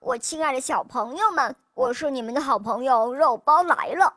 [0.00, 4.14] 我亲爱的小朋友们，我是你们的好朋友肉包来了。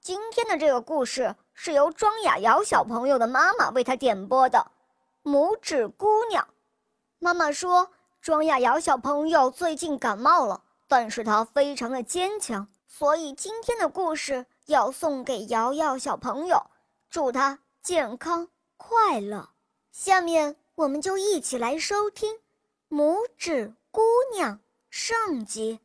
[0.00, 4.70] 今天的这个故事是由庄雅瑶小朋友的妈妈为他点播的，
[5.30, 6.42] 《拇指姑娘》。
[7.18, 7.90] 妈妈说，
[8.22, 16.70] 庄雅瑶小朋友最近感冒了，但是她非常的坚强，所以今天的故事要送给瑶瑶小朋友，
[17.10, 18.48] 祝她健康
[18.78, 19.50] 快乐。
[19.92, 22.36] 下面我们就一起来收听
[22.88, 24.00] 《拇指姑
[24.32, 24.54] 娘》
[24.92, 25.16] 上
[25.46, 25.78] 集。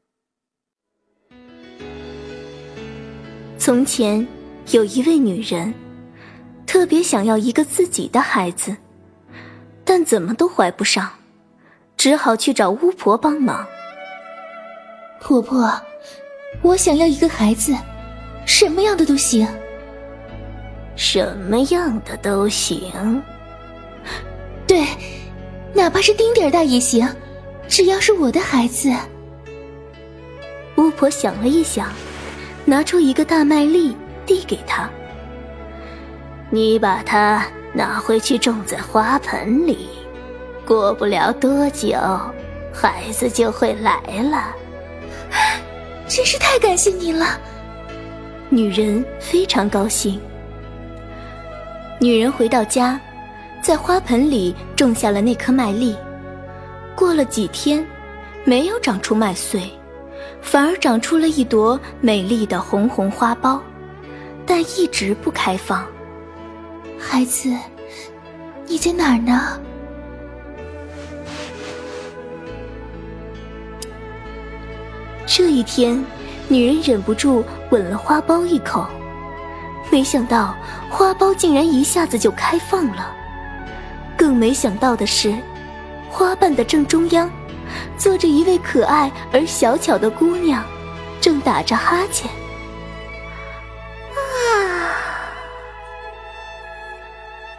[3.60, 4.26] 从前
[4.72, 5.72] 有一位女人，
[6.66, 8.76] 特别想要一个自己的孩子，
[9.84, 11.08] 但怎么都怀不上，
[11.96, 13.68] 只好去找巫婆帮忙。
[15.22, 15.72] 婆婆，
[16.64, 17.76] 我想要一个孩子，
[18.48, 19.48] 什么样的都行。
[20.96, 23.22] 什么样的都行。
[24.66, 24.84] 对，
[25.76, 27.08] 哪怕是丁点儿大也行，
[27.68, 28.92] 只要是我的孩子。
[30.78, 31.92] 巫婆想了一想。
[32.68, 33.96] 拿出一个大麦粒
[34.26, 34.90] 递给他，
[36.50, 37.46] 你把它
[37.76, 39.88] 拿回去种在花盆里，
[40.66, 41.96] 过不了多久，
[42.74, 44.48] 孩子就会来了。
[46.10, 47.40] 真是太感谢您了，
[48.50, 50.20] 女人非常高兴。
[52.00, 53.00] 女人回到家，
[53.62, 55.96] 在花盆里种下了那颗麦粒，
[56.96, 57.86] 过了几天，
[58.44, 59.70] 没有长出麦穗。
[60.42, 63.60] 反而长出了一朵美丽的红红花苞，
[64.46, 65.86] 但一直不开放。
[67.00, 67.52] 孩子，
[68.68, 69.60] 你在哪儿呢？
[75.26, 76.04] 这一天，
[76.48, 78.86] 女人忍不住吻了花苞一口，
[79.92, 80.56] 没想到
[80.90, 83.12] 花苞竟然一下子就开放了。
[84.16, 85.36] 更没想到的是，
[86.16, 87.30] 花瓣的正中央。
[87.98, 90.64] 坐着一位可爱而小巧的姑娘，
[91.20, 92.32] 正打着哈欠。
[94.12, 94.96] 啊！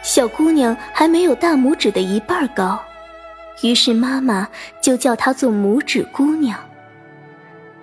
[0.03, 2.81] 小姑娘还没有大拇指的一半高，
[3.63, 4.49] 于是妈妈
[4.81, 6.59] 就叫她做拇指姑娘。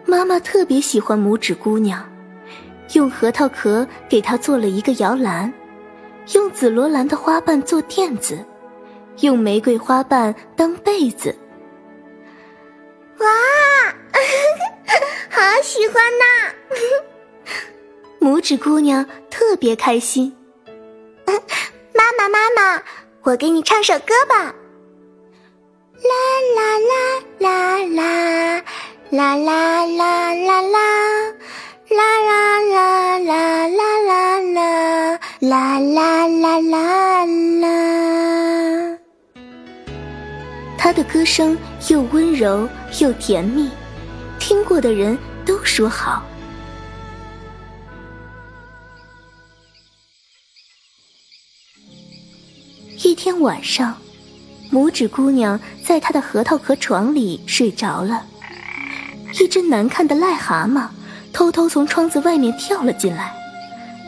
[0.06, 2.04] 妈妈特别喜欢拇指姑娘，
[2.94, 5.54] 用核桃壳给她做了一个摇篮，
[6.34, 8.44] 用紫罗兰的花瓣做垫子，
[9.22, 11.36] 用玫瑰花瓣当被子。
[13.20, 13.28] 哇，
[15.30, 16.54] 好喜欢呐！
[18.20, 20.36] 拇指姑娘特别开心。
[21.94, 22.82] 妈妈，妈妈，
[23.24, 24.54] 我给你唱首歌吧。
[26.04, 26.12] 啦
[26.56, 26.98] 啦啦
[27.40, 28.64] 啦啦，
[29.12, 30.78] 啦啦啦啦啦，
[31.90, 37.26] 啦啦啦啦啦啦啦，啦啦啦啦
[37.62, 37.64] 啦。
[40.84, 41.58] 她的歌声
[41.88, 42.68] 又温柔
[43.00, 43.70] 又甜蜜，
[44.38, 46.22] 听过的人都说好。
[53.02, 53.98] 一天晚上，
[54.74, 58.26] 拇指姑娘在她的核桃壳床里睡着了，
[59.40, 60.90] 一只难看的癞蛤蟆
[61.32, 63.34] 偷偷从窗子外面跳了进来，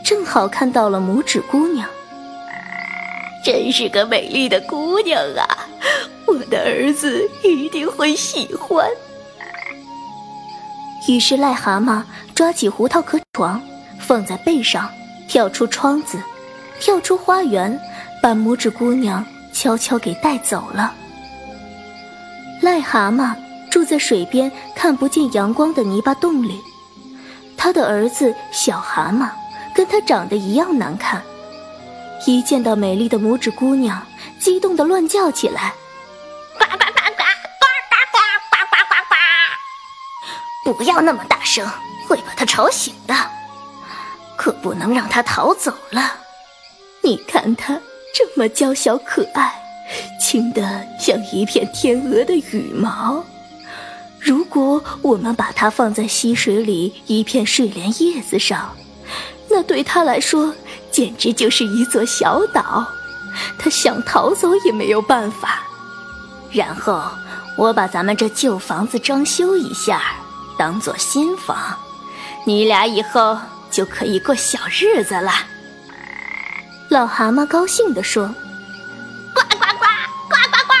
[0.04, 1.88] 正好看到了拇指姑娘。
[3.42, 5.65] 真是个美丽的姑娘啊！
[6.26, 8.86] 我的儿子一定会喜欢。
[11.08, 12.02] 于是癞蛤蟆
[12.34, 13.60] 抓起胡桃壳床，
[14.00, 14.90] 放在背上，
[15.28, 16.18] 跳出窗子，
[16.80, 17.78] 跳出花园，
[18.20, 20.92] 把拇指姑娘悄悄给带走了。
[22.60, 23.34] 癞蛤蟆
[23.70, 26.60] 住在水边看不见阳光的泥巴洞里，
[27.56, 29.28] 他的儿子小蛤蟆
[29.74, 31.22] 跟他长得一样难看，
[32.26, 34.02] 一见到美丽的拇指姑娘，
[34.40, 35.72] 激动的乱叫起来。
[40.72, 41.68] 不要那么大声，
[42.08, 43.14] 会把他吵醒的。
[44.36, 46.12] 可不能让他逃走了。
[47.02, 47.80] 你看他
[48.14, 49.54] 这么娇小可爱，
[50.20, 53.24] 轻得像一片天鹅的羽毛。
[54.20, 58.74] 如果我们把它放在溪水里一片睡莲叶子上，
[59.48, 60.52] 那对他来说
[60.90, 62.86] 简直就是一座小岛。
[63.58, 65.62] 他想逃走也没有办法。
[66.50, 67.02] 然后
[67.56, 70.02] 我把咱们这旧房子装修一下。
[70.58, 71.78] 当做新房，
[72.44, 73.38] 你俩以后
[73.70, 75.32] 就可以过小日子了。
[76.88, 78.26] 老蛤蟆高兴地说
[79.34, 79.86] ：“呱呱呱，
[80.28, 80.74] 呱呱呱！”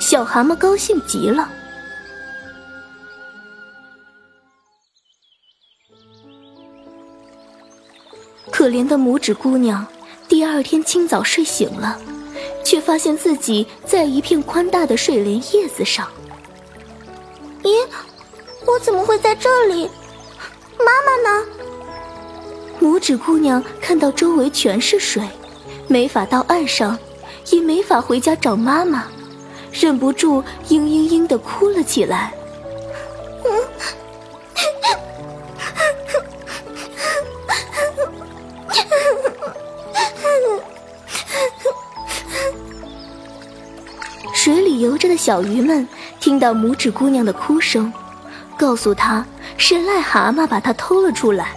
[0.00, 1.48] 小蛤蟆高兴极了。
[8.50, 9.86] 可怜的拇指姑娘，
[10.28, 11.98] 第二天清早睡醒了，
[12.64, 16.06] 却发现自己在一片宽大的睡莲叶子上。
[17.62, 17.86] 咦，
[18.66, 19.88] 我怎么会在这里？
[20.78, 21.46] 妈妈呢？
[22.80, 25.22] 拇指姑娘看到周围全是水，
[25.86, 26.98] 没法到岸上，
[27.50, 29.06] 也没法回家找妈妈，
[29.70, 32.34] 忍不住嘤嘤嘤的哭了起来。
[44.34, 45.86] 水里游着的小鱼们
[46.22, 47.92] 听到拇指姑娘的哭声，
[48.56, 49.26] 告诉她
[49.56, 51.48] 是癞蛤蟆把她偷了出来，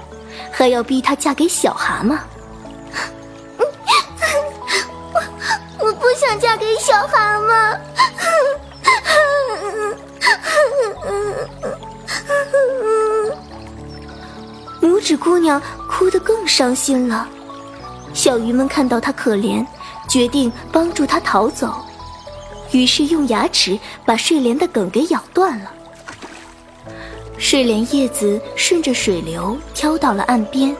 [0.51, 2.17] 还要逼她嫁给小蛤蟆。
[5.79, 7.77] 我我不想嫁给小蛤蟆。
[14.81, 17.27] 拇指姑娘哭得更伤心了。
[18.15, 19.63] 小鱼们看到她可怜，
[20.09, 21.84] 决定帮助她逃走。
[22.75, 25.71] 于是用牙齿把睡莲的梗给咬断了。
[27.37, 30.75] 睡莲叶子顺着水流飘到了岸边，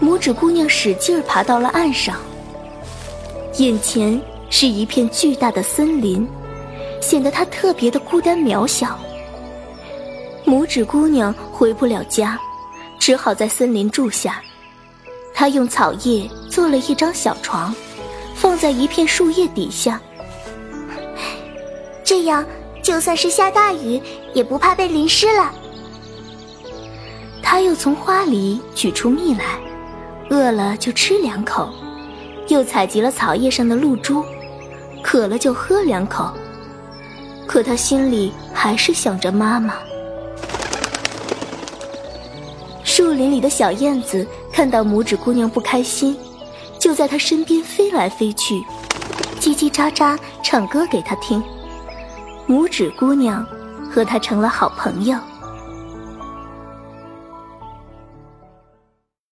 [0.00, 2.16] 拇指姑娘使劲爬到了岸上。
[3.56, 6.26] 眼前是一片巨大的森林，
[7.00, 8.96] 显得她特别的孤单渺小。
[10.44, 12.38] 拇指姑娘回不了家，
[12.98, 14.40] 只好在森林住下。
[15.34, 17.74] 她用草叶做了一张小床，
[18.36, 20.00] 放在一片树叶底下。
[22.08, 22.42] 这样，
[22.82, 24.00] 就算是下大雨，
[24.32, 25.52] 也不怕被淋湿了。
[27.42, 29.60] 他又从花里取出蜜来，
[30.30, 31.68] 饿了就吃两口，
[32.46, 34.24] 又采集了草叶上的露珠，
[35.02, 36.32] 渴了就喝两口。
[37.46, 39.74] 可他心里还是想着妈妈。
[42.84, 46.16] 树林里的小燕子看到拇指姑娘不开心，
[46.78, 48.64] 就在她身边飞来飞去，
[49.38, 51.44] 叽叽喳喳唱歌给她听。
[52.48, 53.46] 拇指姑娘
[53.90, 55.18] 和他成了好朋友。